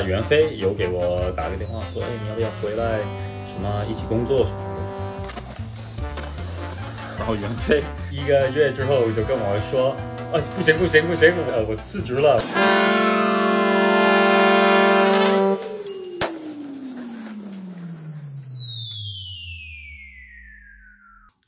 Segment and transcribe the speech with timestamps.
[0.00, 3.00] 大袁飞有给我打个电话说，哎，你要不要回来，
[3.52, 4.80] 什么一起工作什么的。
[7.18, 9.90] 然后袁飞一个月之后就跟我说，
[10.32, 12.40] 啊，不行不行不行，我我辞职了。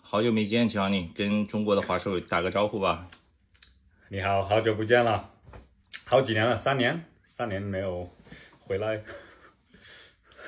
[0.03, 3.07] 好久没见，Johnny，跟中国的华硕打个招呼吧。
[4.11, 5.31] 你好，好久不见了，
[6.05, 8.07] 好几年了，三年，三年没有
[8.65, 9.03] 回来。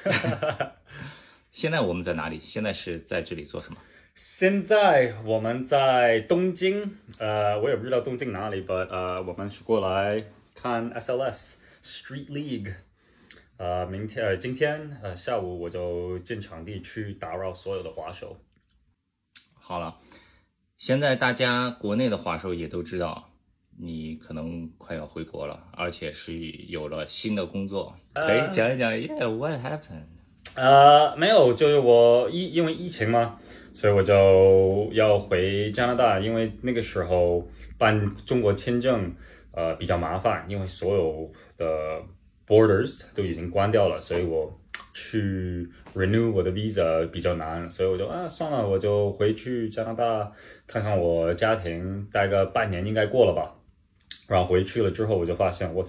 [1.51, 2.41] 现在我们在哪里？
[2.43, 3.79] 现在是在这里做什么？
[4.15, 10.25] 现在我们在东京，呃，我也不知道东京哪里，but 呃，我们是过来
[10.55, 12.75] 看 SLS Street League。
[13.57, 18.37] 呃，明天呃，今天呃下午我就进场地去打扰所有的滑手。
[19.55, 19.99] 好了，
[20.77, 23.34] 现在大家国内的滑手也都知道，
[23.79, 26.37] 你可能快要回国了，而且是
[26.69, 28.93] 有了新的工作，可以讲一讲。
[28.93, 30.09] Yeah，what happened？
[30.57, 33.39] 呃，没有，就是我疫因为疫情嘛，
[33.73, 39.15] 所以我就要回加拿大，因为那个时候办中国签证
[39.53, 42.01] 呃比较麻烦，因为所有的
[42.47, 44.61] borders 都已经关掉了，所以我。
[44.97, 50.31] 去 renew 我的 visa 比较难，所以我就啊算了，我就回去加拿大
[50.69, 53.53] 看看我家庭，待个半年应该过了吧。
[54.29, 55.85] 然后回去了之后，我就发现我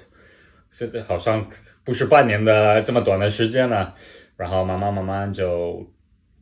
[0.69, 1.47] 现在好像
[1.83, 3.93] 不是半年的这么短的时间了。
[4.37, 5.85] 然后慢慢慢慢就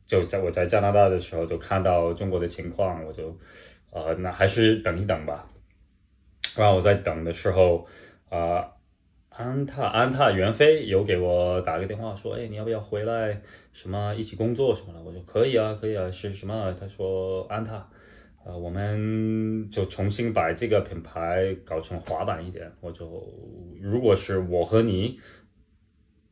[0.05, 3.37] 就在我在加拿大的时候就看到中国的情况，我就
[3.91, 5.47] 呃那还是等一等吧。
[6.55, 7.87] 然后我在等的时候
[8.29, 8.67] 啊。
[9.35, 13.41] 安踏，安踏袁飞有给我打个电话说，哎，你要不要回来？
[13.73, 15.01] 什么一起工作什么的？
[15.01, 16.11] 我说可以啊，可以啊。
[16.11, 16.71] 是什么？
[16.79, 17.89] 他说安踏，
[18.45, 22.69] 呃，我们就重新把这个品牌搞成滑板一点。
[22.81, 23.25] 我就
[23.81, 25.19] 如果是我和你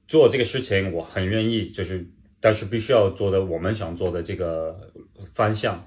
[0.08, 2.06] 做这个事情，我很愿意，就是
[2.42, 4.92] 但是必须要做的我们想做的这个
[5.34, 5.84] 方向。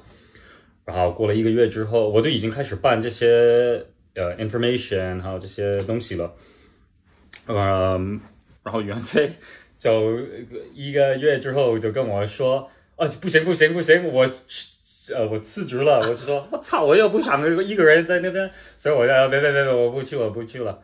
[0.87, 6.35] 然后过了一个月之后，我都已经开始办这些呃 information 还有这些东西了。
[7.47, 8.21] 嗯，
[8.63, 9.31] 然后袁飞
[9.79, 10.19] 就
[10.73, 14.31] 一个月之后就跟我说：“啊，不行不行不行，我
[15.13, 18.49] 呃我辞职了。”我就说：“我操，我又不想一个人在那边，
[18.79, 20.79] 所以我要别别别别，我不去我不去了。”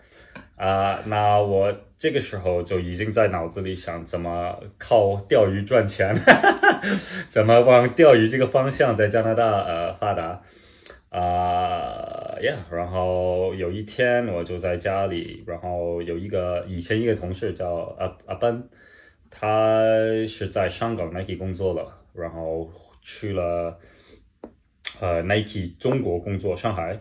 [0.57, 6.15] 啊，那我这个时候就已经在脑子里想怎么靠钓鱼赚钱，
[7.29, 10.43] 怎么往钓鱼这个方向在加拿大呃发达。
[11.09, 18.69] 啊，Yeah，然后有一天我就在家里，然后有一个以前一个同事叫阿阿奔，
[19.29, 19.83] 他
[20.29, 22.71] 是在香港 Nike 工作了，然后
[23.03, 23.77] 去了
[25.01, 27.01] 呃 Nike 中国工作上海，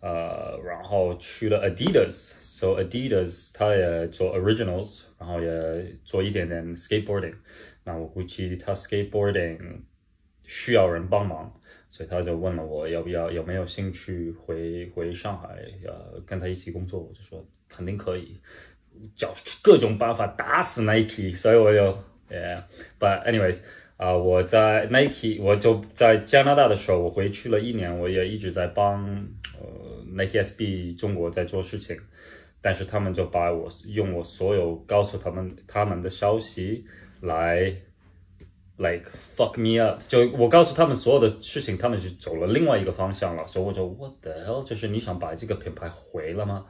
[0.00, 7.34] 呃，然后去了 Adidas，so Adidas 他也做 Originals，然后也做一点点 Skateboarding，
[7.84, 9.58] 那我估计他 Skateboarding
[10.42, 11.60] 需要人帮忙。
[11.90, 15.48] 所以他就问了我要不要有没有兴趣回回上海，
[15.86, 16.98] 呃，跟他一起工作。
[16.98, 18.40] 我就说肯定可以，
[19.14, 21.32] 找各种办法打死 Nike。
[21.32, 21.96] 所以我就
[22.28, 23.62] ，Yeah，but anyways，
[23.96, 29.04] 啊，我在 Nike，我就在加拿大的时候，我回去了一年，我也一直在帮
[29.58, 31.96] 呃 Nike SB 中国在做事情，
[32.60, 36.84] 但是他们就把我用我所有告诉他们他们的消息
[37.20, 37.74] 来。
[38.76, 44.64] Like fuck me up，就我告诉他们所有的事情，他们是走了另外一个方向了，所以我就 What the hell？
[44.64, 46.66] 就是你想把这个品牌毁了吗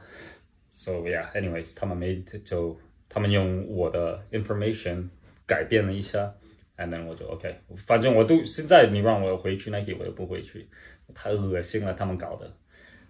[0.71, 5.09] ？So yeah，anyways，他们没就他们用我的 information
[5.47, 6.31] 改变了一下
[6.77, 7.55] ，and then 我就 OK，
[7.85, 10.67] 反正我都现在你让我回去 Nike，我也不回去，
[11.13, 12.51] 太恶心了，他们搞的。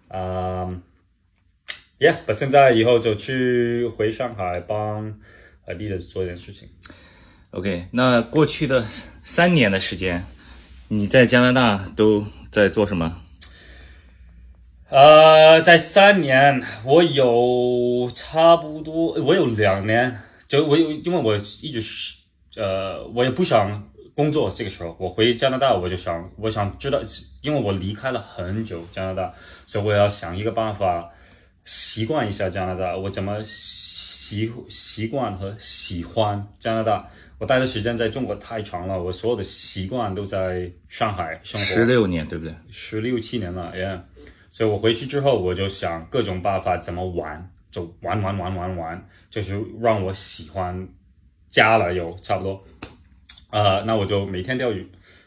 [0.08, 0.82] 嗯
[1.98, 5.18] ，Yeah，把现在以后就去回上海帮
[5.66, 6.68] Adidas 做一点事情。
[7.50, 8.84] OK，那过去的
[9.24, 10.24] 三年的时间，
[10.88, 13.22] 你在加拿大都在做什么？
[14.88, 22.18] 呃，在三年，我有差不多，我有两年，就我有，因为我一直是，
[22.56, 24.50] 呃，我也不想工作。
[24.50, 27.00] 这个时候，我回加拿大，我就想，我想知道，
[27.42, 29.32] 因为我离开了很久加拿大，
[29.66, 31.10] 所以我要想一个办法
[31.64, 32.96] 习惯一下加拿大。
[32.96, 37.08] 我怎么习习惯和喜欢加拿大？
[37.38, 42.54] 我待的时间在中国太长了，我所有的习惯都在上海生活十六年，对不对？
[42.70, 44.00] 十六七年了，Yeah。
[44.50, 50.88] 所以我回去之后，我就想各种办法怎么玩，就玩玩玩玩玩，就是让我喜欢
[51.48, 52.64] 加了有差不多。
[53.50, 54.86] 呃，那我就每天钓鱼，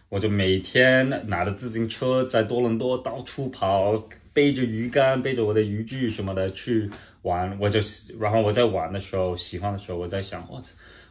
[0.09, 3.93] 我就每天拿着自行车在多伦多到处跑，
[4.33, 6.89] 背着鱼竿，背着我的渔具什么的去
[7.23, 7.57] 玩。
[7.59, 7.79] 我就
[8.19, 10.61] 然后我在玩的时候，喜欢的时候，我在想，我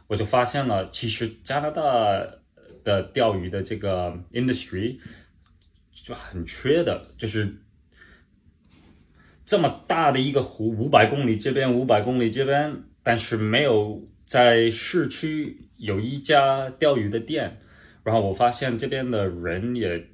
[0.07, 1.81] 我就发现了，其实加拿大
[2.83, 4.97] 的钓鱼的这个 industry
[5.91, 7.53] 就很缺的，就是
[9.45, 17.59] 这么大的一个湖，五百公里这边，五百公里这边，但是没有在市区有一家钓鱼的店。
[18.01, 20.09] 然后我发现这边的人也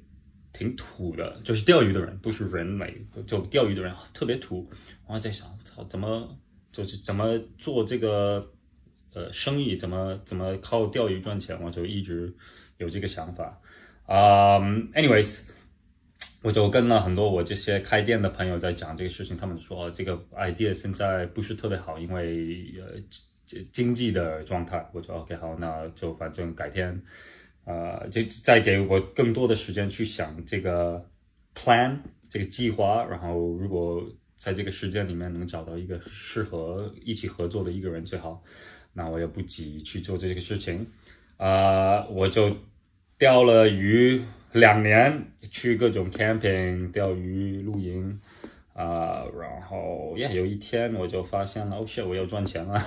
[0.52, 4.68] 挺土的，就是钓鱼的人，不是人类，就钓鱼的人特别土。
[5.06, 6.36] 然后在想，我操，怎么
[6.72, 8.52] 就是怎么做这个
[9.14, 11.56] 呃生意，怎么怎么靠钓鱼赚钱？
[11.62, 12.34] 我就一直
[12.78, 13.60] 有这个想法。
[14.04, 15.48] 啊、a n y w a y s
[16.42, 23.00] 我就跟了很多我这些开店的朋友在讲这个事情，他们说、这个 idea 现在不是特别好，因为呃
[23.46, 24.86] 经经济的状态。
[24.92, 27.00] 我就 OK 好，那就反正改天。
[27.64, 31.04] 呃，就再给我更多的时间去想这个
[31.52, 31.96] plan
[32.30, 38.40] 这个计划，然后如果在这个时间里面能找到一个适合一起合作的一个人最好，
[38.92, 40.86] 那我也不急去做这个事情。
[41.38, 42.56] 啊、我就
[43.18, 44.22] 钓了鱼
[44.52, 48.20] 两年，去各种 camping 钓鱼、露营。
[48.74, 52.78] 啊、然后呀，有一天我就发现了，哦 shit，我要赚钱了。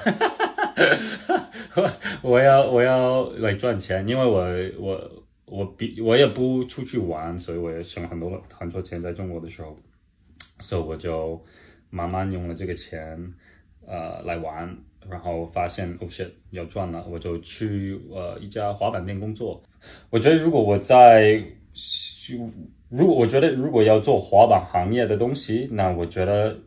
[2.22, 4.46] 我要我要来赚钱，因为我
[4.80, 9.76] 我我比我也不出去玩，所以我也省很多很多钱在中国的时候，
[10.60, 11.44] 所以我就
[11.90, 13.34] 慢慢用了这个钱
[13.86, 14.78] 呃来玩，
[15.10, 19.62] 然后发现哦 shit 要赚了，我就去呃一家滑板店工作。
[20.10, 21.44] 我觉得如果我在
[22.90, 26.58] 如果我觉得如果要做滑板行业的东西，那我觉得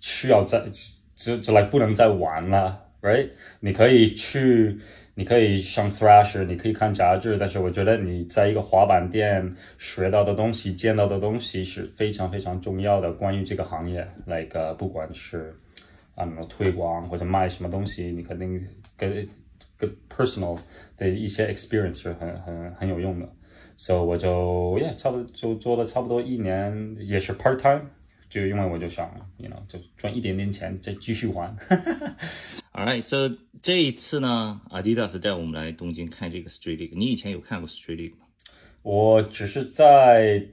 [0.00, 0.66] 需要在
[1.14, 2.85] 只只来不能再玩了。
[3.06, 3.30] right？
[3.60, 4.78] 你可以去，
[5.14, 13.12] 你可以上 Thrash，你可以看杂志，但是我觉得你在一个滑板店学到的东西、见到的东西是非常非常重要的。
[13.12, 15.54] 关于这个行业，like、不管是
[16.14, 18.60] 啊推广或者卖什么东西，你肯定
[18.96, 19.26] 跟
[19.78, 20.58] 跟 personal
[20.96, 23.28] 的一些 experience 是很很很有用的。
[23.78, 27.82] so, 我就 yeah 差不多就做了差不多一年，也是 part time。
[28.28, 29.08] 就因为我就想
[29.38, 31.56] ，you know，就赚一点点钱，再继续还。
[32.72, 36.92] Alright, so 这一次呢，Adidas 带我们来东京看这个 Street League。
[36.96, 38.26] 你以前有看过 Street League 吗？
[38.82, 40.44] 我只是在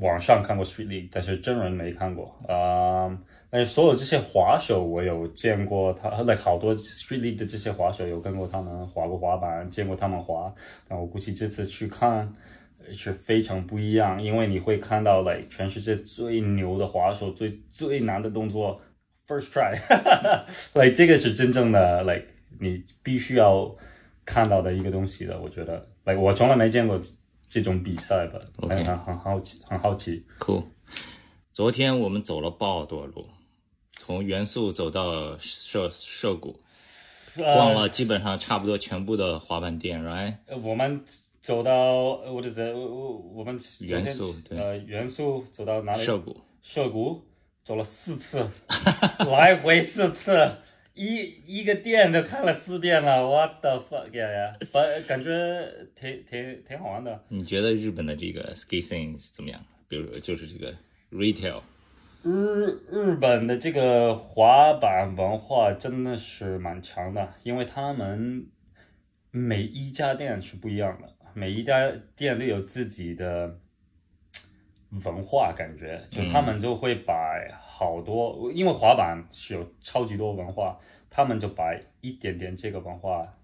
[0.00, 2.36] 网上看过 Street League，但是真人没看过。
[2.48, 3.16] 啊、um,，
[3.48, 10.54] 但是所有这些滑手我有见过他，like 好多 Street League 的这些滑手有跟过他们滑过滑板，见过他们滑。
[10.88, 12.32] 但我估计这次去看。
[12.92, 18.80] 是非常不一样，因为你会看到，like 全世界最牛的滑手，最最难的动作
[19.26, 22.26] ，first try，like 这个是真正的，like
[22.60, 23.74] 你必须要
[24.24, 25.40] 看到的一个东西的。
[25.40, 27.00] 我觉得，like 我从来没见过
[27.48, 30.26] 这种比赛的，很好奇，很好奇。
[30.38, 30.64] Cool。
[31.52, 33.28] 昨天我们走了好多路，
[33.92, 36.60] 从元素走到涉涉谷，
[37.36, 40.36] 逛了基本上差不多全部的滑板店，right？
[40.46, 41.04] 呃，我们。
[41.44, 41.96] 走到
[42.32, 46.02] 我的在我我们元素对呃元素走到哪里？
[46.02, 47.22] 涉谷，涉谷
[47.62, 48.48] 走了四次，
[49.30, 50.56] 来回四次，
[50.94, 53.28] 一一个店都看了四遍了。
[53.28, 54.56] What the fuck 呀呀！
[54.72, 57.22] 把感觉挺挺挺好玩的。
[57.28, 59.60] 你觉得日本的这个 ski scene 怎么样？
[59.86, 60.74] 比如就是这个
[61.10, 61.60] retail，
[62.22, 68.46] 日日本的这个滑板文化真的是蛮强的，因为他们
[69.30, 71.12] 每一家店是不一样的。
[71.34, 73.58] 每一家店都有自己的
[75.04, 77.14] 文化，感觉就他们就会把
[77.58, 80.78] 好多，因为滑板是有超级多文化，
[81.10, 83.36] 他们就把一点点这个文化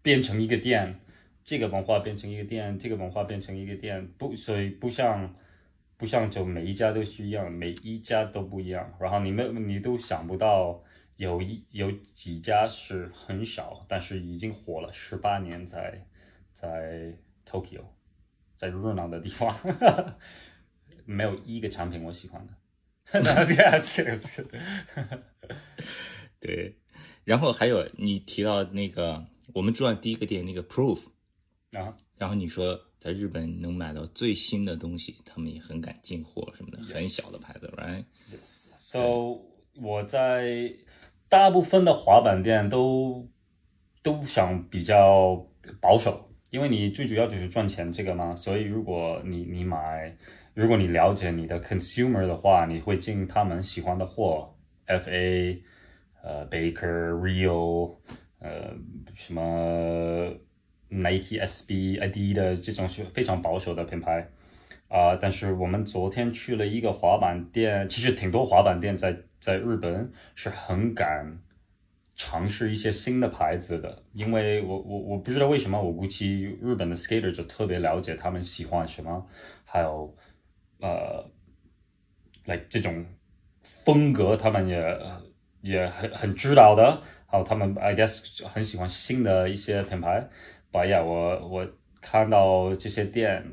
[0.00, 0.98] 变成一个店，
[1.44, 5.34] 这个文化变成一个店，这个文化变成一个店，不，所以不像
[5.98, 10.82] 不像就每一家都是一样，每一家都不一样，然后你们你都想不到
[11.16, 16.06] 有一有几家是很少，但是已经火了十八年在。
[16.62, 17.82] 在 Tokyo，
[18.54, 19.52] 在热闹的地方，
[21.04, 22.54] 没有一个产品我喜欢的。
[26.38, 26.78] 对。
[27.24, 31.08] 然后还有你提到那个我们住的第一个店那个 Proof
[31.72, 39.40] 啊，然后你说在日本能买到最新的东西，他们也很敢进货什么的.很小的牌子，right？So
[39.74, 40.76] 我在
[41.28, 43.28] 大部分的滑板店都
[44.00, 45.44] 都想比较
[45.80, 46.28] 保守。
[46.52, 50.14] 因为你最主要就是赚钱这个嘛，所以如果你你买，
[50.52, 54.54] 如果你了解你的 consumer 的话，你会进他们喜欢的货
[54.86, 55.58] ，FA，
[56.22, 57.96] 呃，Baker、Real，
[58.38, 58.76] 呃，
[59.14, 60.30] 什么
[60.90, 64.28] Nike、SB、Adidas 这种是非常保守的品牌，
[64.88, 71.38] 啊、但是我们昨天去了一个滑板店，其实挺多滑板店在在日本是很敢
[72.24, 79.26] 尝试一些新的牌子的，因为我我我不知道为什么，我估计日本的 skater 就特别了解他们喜欢什么，
[79.64, 80.16] 还有
[80.78, 81.28] 呃
[82.44, 83.04] ，like 这种
[83.60, 85.00] 风格，他们也
[85.62, 87.02] 也很很知道的。
[87.26, 90.28] 还有他们 I guess 很喜欢新的一些品牌。
[90.70, 91.68] But yeah，我我
[92.00, 93.44] 看到这些店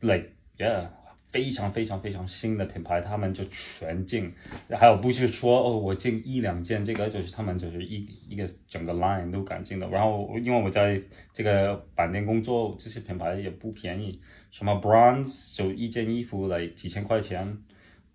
[0.00, 0.88] ，like yeah。
[1.36, 4.32] 非常非常非常新的品牌，他们就全进，
[4.70, 9.86] 还有不是说哦，我进一两件，这个就是他们就是一一个整个 line 都敢进的。
[9.88, 10.98] 然后因为我在
[11.34, 14.18] 这个板店工作，这些品牌也不便宜，
[14.50, 17.46] 什么 Bronze 就一件衣服来几千块钱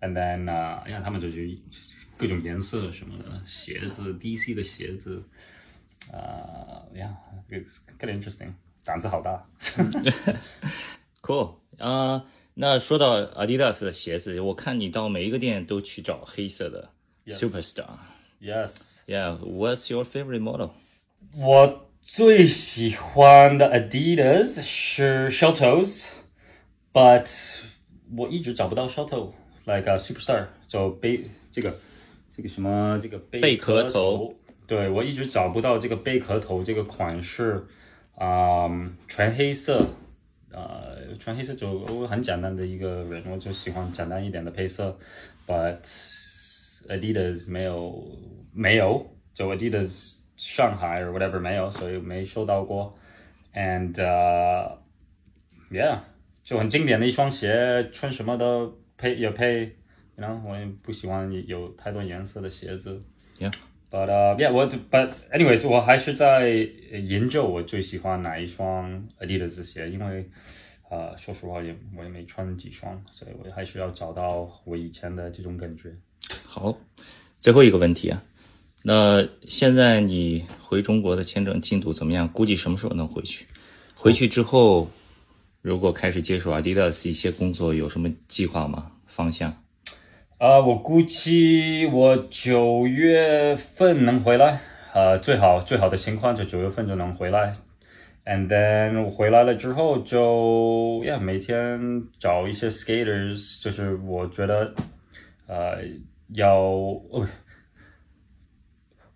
[0.00, 1.56] ，and then 啊、uh,，呀，他们就是
[2.16, 5.22] 各种颜色什么的鞋子，DC 的鞋子，
[6.10, 7.16] 啊、uh, 呀
[7.48, 8.52] ，it's kind of interesting，
[8.84, 9.46] 胆子好大。
[11.22, 12.24] Cool 啊、
[12.54, 16.90] 那说到 Adidas 的鞋子，我看你到每一个店都去找黑色的
[17.26, 17.98] Superstar。
[18.40, 18.98] Yes。
[19.06, 20.70] Yeah，what's your favorite model？
[21.36, 27.30] 我最喜欢的 Adidas 是 Shell Toes，but
[28.16, 31.78] 我一直找不到 Shell Toe，like、uh, Superstar 就贝这个
[32.36, 34.34] 这个什么这个贝贝壳头，
[34.66, 37.66] 对我一直找不到这个贝壳头这个款式，
[38.16, 38.68] 啊、
[39.08, 39.86] 全黑色，
[40.50, 44.96] 呃，全黑色就我很简单的一个人，我就喜欢简单一点的配色
[45.46, 45.78] ，but
[46.88, 48.06] Adidas 没有
[48.52, 52.96] 没有，就 Adidas 上海 or whatever 没有，所以没收到过
[53.54, 54.72] ，and、uh,
[55.70, 55.98] yeah
[56.42, 59.76] 就很经典的一双鞋，穿什么都配也配，
[60.16, 63.00] 然后我也不喜欢有太多颜色的鞋子。
[63.38, 70.28] Yeah，But uh, yeah, 我 but anyways，我还是在研究我最喜欢哪一双 Adidas 鞋，因为
[70.92, 75.90] 呃，说实话也我也没穿几双，所以我还是要找到我以前的这种感觉。
[76.44, 76.76] 好，
[77.40, 78.22] 最后一个问题啊，
[78.82, 82.28] 那现在你回中国的签证进度怎么样？
[82.28, 83.46] 估计什么时候能回去？
[83.94, 84.90] 回去之后，
[85.62, 88.92] 如果开始接手 Adidas 一些工作，有什么计划吗？
[89.06, 89.62] 方向？
[90.36, 94.60] 啊、我估计我九月份能回来，
[94.92, 97.56] 呃，最好最好的情况就九月份就能回来。
[98.24, 104.74] And then 我回来了之后就呀，每天找一些 skaters，就是我觉得，
[105.46, 105.82] 呃，
[106.28, 107.26] 要哦，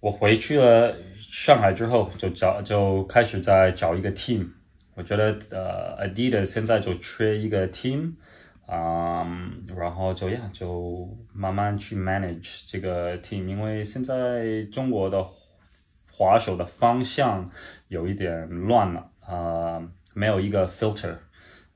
[0.01, 4.49] 我回去了上海之后就找就开始在找一个 team。
[4.95, 8.15] 我觉得呃，Adidas 现在就缺一个 team。
[8.67, 9.25] 啊、
[9.77, 15.25] 然后就呀，就慢慢去 manage 这个 team，因为现在中国的
[16.17, 17.51] 滑手的方向
[17.89, 19.83] 有一点乱了，啊，
[20.15, 21.15] 没有一个 filter，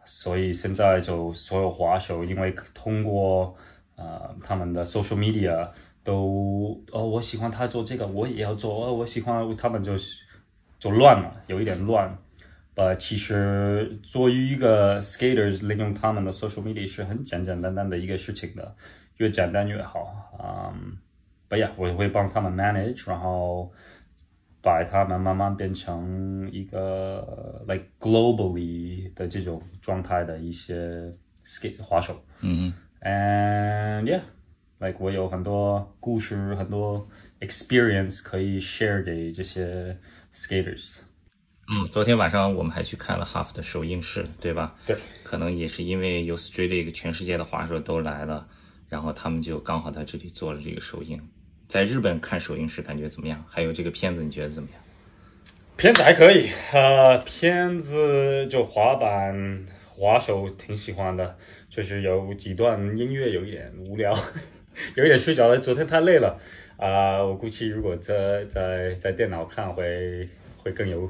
[0.07, 3.55] 所以现在就所有滑手因为通过
[3.97, 5.69] 呃他们的 social media
[6.03, 10.25] 都哦，我喜欢他做这个，我也要做，哦，我喜欢他们就是
[10.79, 12.17] 就乱了，有一点乱。
[12.77, 18.75] 呃，其实作为一个 skaters 利用他们的 social media 是很简简单单的一个事情的，
[19.19, 20.33] 越简单越好。
[20.43, 20.97] 嗯，
[21.47, 23.71] 不呀，我会帮他们 manage，然后
[24.63, 31.13] 把他们慢慢变成一个 like globally 的这种状态的一些
[31.45, 32.23] skate 滑手。
[32.41, 34.21] 嗯 And yeah,
[34.79, 37.09] like 我有很多故事，很多
[37.41, 39.99] experience 可以 share 给这些
[40.35, 40.99] skaters。
[41.73, 44.75] 嗯，昨天晚上我们还去看了 Half 的首映式，对吧？
[44.87, 48.47] 对，可能也是因为有 Street League 全世界的滑手都来了，
[48.89, 51.23] 然后他们就刚好在这里做了这个首映。
[51.71, 53.45] 在日本看首映式感觉怎么样？
[53.49, 54.83] 还有这个片子你觉得怎么样？
[55.77, 64.13] 片子还可以，呃，片子就滑板滑手挺喜欢的，就是有几段音乐有一点无聊，
[64.97, 65.57] 有一点睡着了。
[65.61, 66.37] 昨天太累了，
[66.77, 71.09] 啊、我估计如果在在在电脑看会会更有，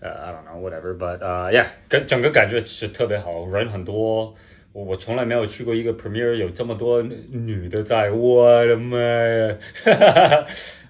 [0.00, 4.34] 呃、i don't know whatever，but 啊、yeah，跟整个感觉是特别好，人很多。
[4.72, 9.58] 我我从来没有去过一个 premiere 有这么多女的在，我的妈呀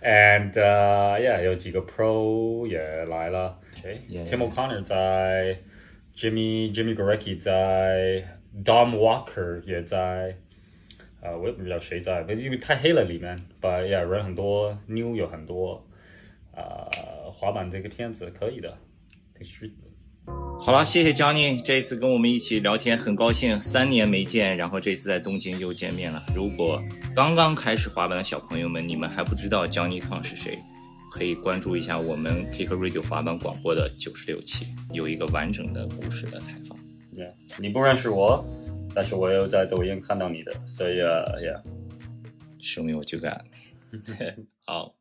[0.03, 3.59] ！And uh, yeah，有几个 pro 也来了。
[3.81, 4.51] 谁 Yeah, Tim.
[4.51, 5.59] O'Connor 在
[6.15, 8.23] ，Jimmy Jimmy Gorecki 在
[8.63, 10.37] ，Dom Walker 也在。
[11.23, 13.37] 呃，我也不知道谁在，因为太黑了里面。
[13.61, 15.87] But yeah，人很多，new 有很多。
[16.53, 18.77] 呃，滑板这个片子可以的，
[19.35, 19.90] 挺 street 的。
[20.63, 26.23] 好了，谢谢 Johnny 这一次跟我们一起聊天，很高兴，三年没见，然后这次在东京又见面了。
[26.37, 26.81] 如果
[27.17, 30.59] 刚刚开始滑板的小朋友们，你们还不知道 Johnny Tang 是谁，
[31.11, 36.79] 可以关注一下我们 Kick Radio 滑板广播的九十六期，有一个完整的故事的采访。
[37.15, 38.45] Yeah，你不认识我，
[38.95, 41.63] 但是我有在抖音看到你的，所以呃，Yeah，
[42.61, 43.43] 说明我就干。
[44.67, 44.95] 好，